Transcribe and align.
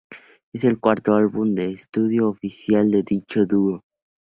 Es 0.51 0.63
el 0.63 0.79
cuarto 0.79 1.13
álbum 1.13 1.53
de 1.53 1.69
estudio 1.69 2.27
oficial 2.27 2.89
de 2.89 3.03
dicho 3.03 3.45
dúo. 3.45 3.83